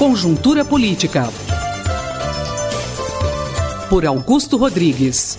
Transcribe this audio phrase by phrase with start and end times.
[0.00, 1.24] Conjuntura Política.
[3.90, 5.38] Por Augusto Rodrigues.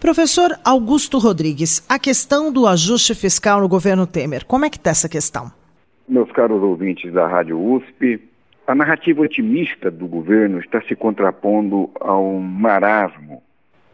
[0.00, 4.88] Professor Augusto Rodrigues, a questão do ajuste fiscal no governo Temer, como é que está
[4.88, 5.52] essa questão?
[6.08, 8.18] Meus caros ouvintes da Rádio USP,
[8.66, 13.42] a narrativa otimista do governo está se contrapondo ao marasmo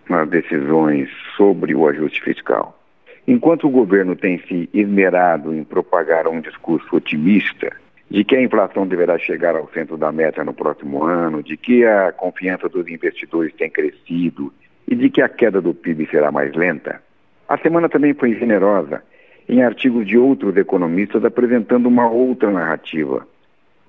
[0.08, 2.85] nas decisões sobre o ajuste fiscal.
[3.26, 7.70] Enquanto o governo tem se esmerado em propagar um discurso otimista
[8.08, 11.84] de que a inflação deverá chegar ao centro da meta no próximo ano, de que
[11.84, 14.52] a confiança dos investidores tem crescido
[14.86, 17.02] e de que a queda do PIB será mais lenta,
[17.48, 19.02] a semana também foi generosa
[19.48, 23.26] em artigos de outros economistas apresentando uma outra narrativa,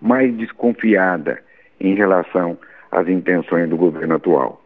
[0.02, 1.40] mais desconfiada
[1.80, 2.58] em relação
[2.92, 4.62] às intenções do governo atual.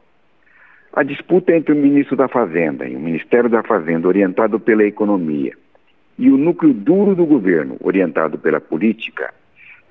[0.94, 5.54] A disputa entre o ministro da Fazenda e o Ministério da Fazenda, orientado pela economia,
[6.18, 9.34] e o núcleo duro do governo, orientado pela política,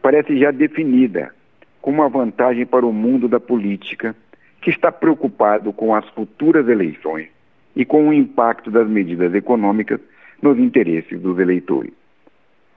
[0.02, 1.34] parece já definida
[1.80, 4.14] como uma vantagem para o mundo da política,
[4.60, 7.28] que está preocupado com as futuras eleições
[7.74, 10.00] e com o impacto das medidas econômicas
[10.42, 11.92] nos interesses dos eleitores.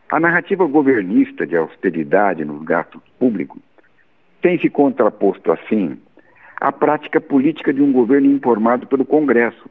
[0.10, 3.62] A narrativa governista de austeridade nos gastos públicos
[4.42, 5.98] tem se contraposto, assim,
[6.60, 9.70] a prática política de um governo informado pelo Congresso,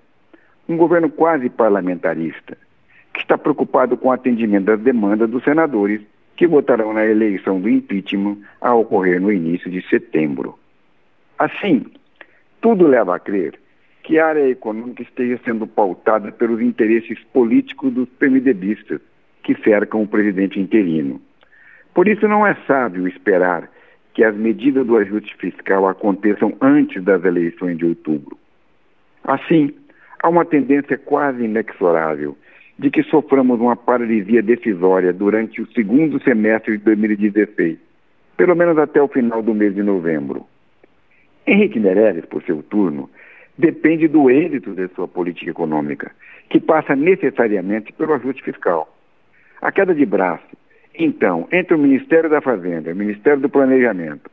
[0.69, 2.57] um governo quase parlamentarista,
[3.13, 6.01] que está preocupado com o atendimento das demandas dos senadores
[6.37, 10.59] que votarão na eleição do impeachment a ocorrer no início de setembro.
[11.39, 11.85] Assim,
[12.61, 13.59] tudo leva a crer
[14.03, 19.01] que a área econômica esteja sendo pautada pelos interesses políticos dos PMDBistas
[19.43, 21.21] que cercam o presidente interino.
[21.95, 23.69] Por isso, não é sábio esperar
[24.15, 28.37] que as medidas do ajuste fiscal aconteçam antes das eleições de outubro.
[29.25, 29.75] Assim,
[30.23, 32.37] há uma tendência quase inexorável
[32.79, 37.79] de que soframos uma paralisia decisória durante o segundo semestre de 2016,
[38.37, 40.47] pelo menos até o final do mês de novembro.
[41.47, 43.11] Henrique Meirelles, por seu turno,
[43.57, 46.13] depende do êxito de sua política econômica,
[46.49, 48.89] que passa necessariamente pelo ajuste fiscal.
[49.61, 50.57] A queda de braço
[50.95, 54.31] então, entre o Ministério da Fazenda e o Ministério do Planejamento,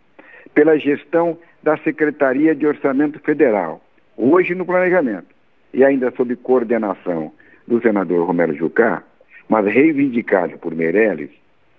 [0.53, 3.81] pela gestão da Secretaria de Orçamento Federal,
[4.17, 5.27] hoje no Planejamento,
[5.73, 7.31] e ainda sob coordenação
[7.67, 9.03] do senador Romero Jucá,
[9.47, 11.29] mas reivindicado por Meirelles,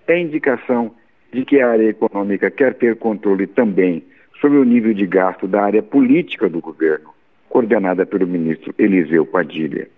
[0.07, 0.95] é indicação
[1.33, 4.03] de que a área econômica quer ter controle também
[4.41, 7.11] sobre o nível de gasto da área política do governo,
[7.49, 9.89] coordenada pelo ministro Eliseu Padilha.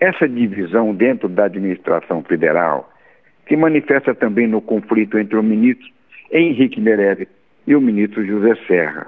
[0.00, 2.90] Essa divisão dentro da administração federal
[3.48, 5.88] se manifesta também no conflito entre o ministro
[6.30, 7.28] Henrique Meirelles
[7.66, 9.06] e o ministro José Serra,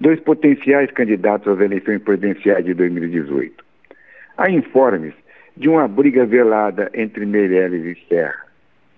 [0.00, 3.64] dois potenciais candidatos às eleições presidenciais de 2018.
[4.36, 5.14] Há informes
[5.56, 8.46] de uma briga velada entre Meirelles e Serra,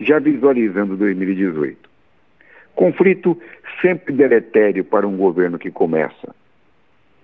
[0.00, 1.90] já visualizando 2018.
[2.74, 3.38] Conflito
[3.80, 6.34] sempre deletério para um governo que começa.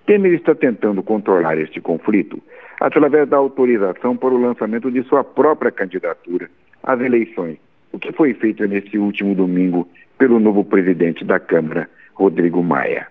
[0.06, 2.42] Temer está tentando controlar este conflito
[2.80, 6.48] através da autorização para o lançamento de sua própria candidatura
[6.82, 7.58] às eleições,
[7.92, 13.06] o que foi feito nesse último domingo pelo novo presidente da Câmara, Rodrigo Maia.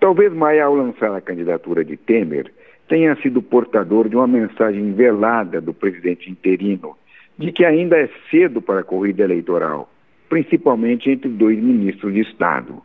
[0.00, 2.52] Talvez Maia, ao lançar a candidatura de Temer,
[2.88, 6.96] tenha sido portador de uma mensagem velada do presidente interino
[7.36, 9.88] de que ainda é cedo para a corrida eleitoral,
[10.28, 12.82] principalmente entre dois ministros de Estado.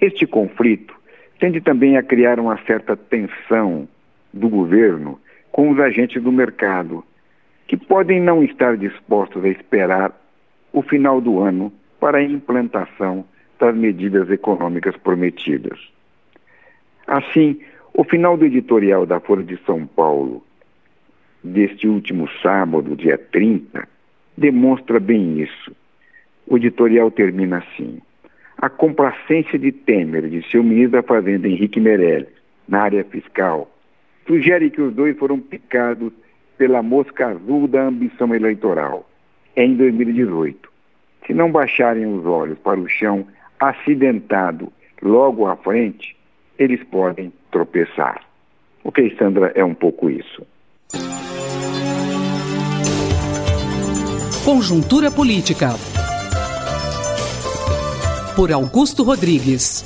[0.00, 0.94] Este conflito
[1.38, 3.88] tende também a criar uma certa tensão
[4.32, 5.20] do governo
[5.52, 7.04] com os agentes do mercado,
[7.68, 10.12] que podem não estar dispostos a esperar
[10.72, 11.70] o final do ano
[12.00, 13.24] para a implantação
[13.60, 15.78] das medidas econômicas prometidas.
[17.06, 17.60] Assim,
[17.92, 20.42] o final do editorial da Folha de São Paulo,
[21.44, 23.86] deste último sábado, dia 30,
[24.36, 25.76] demonstra bem isso.
[26.46, 28.00] O editorial termina assim:
[28.56, 32.28] A complacência de Temer de seu ministro da Fazenda, Henrique Meirelles,
[32.66, 33.70] na área fiscal,
[34.26, 36.12] sugere que os dois foram picados
[36.58, 39.08] pela mosca azul da ambição eleitoral
[39.56, 40.68] em 2018.
[41.26, 43.26] Se não baixarem os olhos para o chão
[43.58, 46.16] acidentado logo à frente,
[46.58, 48.22] eles podem tropeçar.
[48.84, 50.46] Ok, Sandra, é um pouco isso.
[54.44, 55.68] Conjuntura Política.
[58.34, 59.84] Por Augusto Rodrigues.